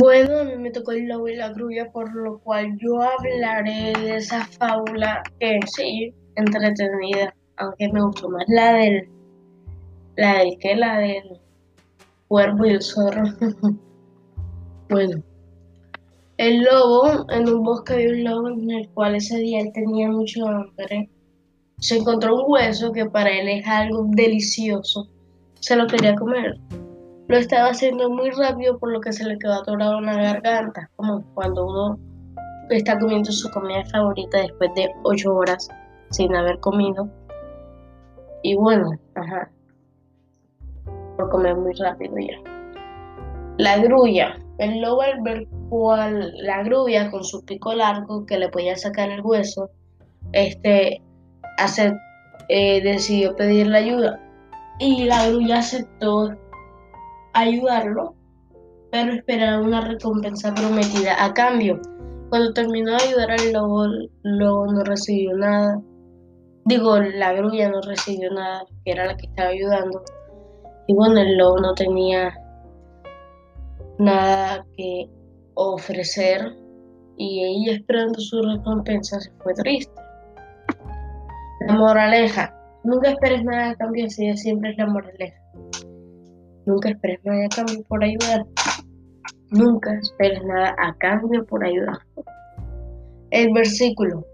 [0.00, 3.92] Bueno, a mí me tocó el lobo y la grulla, por lo cual yo hablaré
[4.00, 9.08] de esa fábula que sí, entretenida, aunque me gustó más la del,
[10.14, 11.40] la del que la del
[12.28, 13.24] cuervo y el zorro.
[14.88, 15.20] bueno,
[16.36, 20.08] el lobo, en un bosque había un lobo en el cual ese día él tenía
[20.08, 21.10] mucho hambre.
[21.80, 25.08] Se encontró un hueso que para él es algo delicioso.
[25.58, 26.56] Se lo quería comer
[27.28, 30.90] lo estaba haciendo muy rápido por lo que se le quedó atorado en la garganta,
[30.96, 31.98] como cuando uno
[32.70, 35.68] está comiendo su comida favorita después de ocho horas
[36.10, 37.08] sin haber comido.
[38.42, 39.50] Y bueno, ajá,
[41.16, 42.38] por comer muy rápido ya.
[43.58, 44.36] La grulla.
[44.58, 49.10] El lobo al ver cual la grulla con su pico largo que le podía sacar
[49.10, 49.70] el hueso,
[50.32, 51.00] este,
[51.58, 51.92] hace,
[52.48, 54.20] eh, decidió pedirle ayuda.
[54.80, 56.36] Y la grulla aceptó
[57.40, 58.14] ayudarlo,
[58.90, 61.80] pero esperaba una recompensa prometida a cambio.
[62.30, 65.80] Cuando terminó de ayudar al lobo, el lobo no recibió nada.
[66.64, 70.02] Digo, la grulla no recibió nada, que era la que estaba ayudando.
[70.86, 72.34] Y bueno, el lobo no tenía
[73.98, 75.08] nada que
[75.54, 76.54] ofrecer
[77.16, 79.92] y ella esperando su recompensa se fue triste.
[81.66, 85.36] La moraleja, nunca esperes nada a cambio, así siempre es la moraleja.
[86.68, 88.44] Nunca esperes nada a cambio por ayudar.
[89.50, 91.96] Nunca esperes nada a cambio por ayudar.
[93.30, 94.26] El versículo.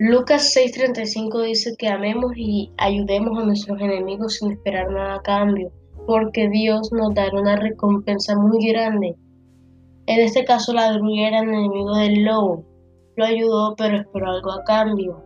[0.00, 5.70] Lucas 6:35 dice que amemos y ayudemos a nuestros enemigos sin esperar nada a cambio,
[6.04, 9.14] porque Dios nos dará una recompensa muy grande.
[10.06, 12.64] En este caso la grulla era enemigo del lobo.
[13.14, 15.22] Lo ayudó pero esperó algo a cambio.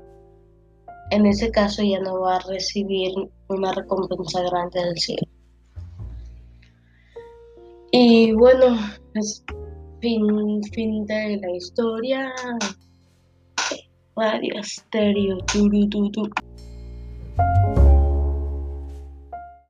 [1.13, 3.11] En ese caso ya no va a recibir
[3.49, 5.33] una recompensa grande del cielo.
[7.95, 8.79] Y bueno,
[9.15, 9.45] es
[10.01, 12.33] fin, fin de la historia.
[14.17, 15.37] Radio Stereo.
[15.53, 16.31] Tu, tu, tu.